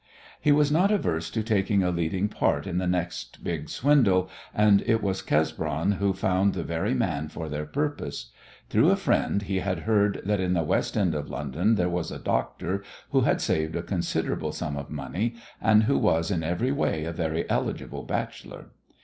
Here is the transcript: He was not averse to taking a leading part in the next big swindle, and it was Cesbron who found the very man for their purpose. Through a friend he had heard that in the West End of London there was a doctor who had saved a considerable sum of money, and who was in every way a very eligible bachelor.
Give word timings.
He 0.41 0.51
was 0.51 0.71
not 0.71 0.89
averse 0.89 1.29
to 1.29 1.43
taking 1.43 1.83
a 1.83 1.91
leading 1.91 2.27
part 2.27 2.65
in 2.65 2.79
the 2.79 2.87
next 2.87 3.43
big 3.43 3.69
swindle, 3.69 4.31
and 4.51 4.81
it 4.87 5.03
was 5.03 5.21
Cesbron 5.21 5.97
who 5.97 6.11
found 6.11 6.55
the 6.55 6.63
very 6.63 6.95
man 6.95 7.29
for 7.29 7.47
their 7.47 7.67
purpose. 7.67 8.31
Through 8.71 8.89
a 8.89 8.95
friend 8.95 9.43
he 9.43 9.57
had 9.59 9.81
heard 9.81 10.19
that 10.25 10.39
in 10.39 10.53
the 10.53 10.63
West 10.63 10.97
End 10.97 11.13
of 11.13 11.29
London 11.29 11.75
there 11.75 11.87
was 11.87 12.09
a 12.09 12.17
doctor 12.17 12.83
who 13.11 13.21
had 13.21 13.41
saved 13.41 13.75
a 13.75 13.83
considerable 13.83 14.51
sum 14.53 14.75
of 14.75 14.89
money, 14.89 15.35
and 15.61 15.83
who 15.83 15.99
was 15.99 16.31
in 16.31 16.41
every 16.41 16.71
way 16.71 17.03
a 17.05 17.11
very 17.13 17.47
eligible 17.47 18.01
bachelor. 18.01 18.71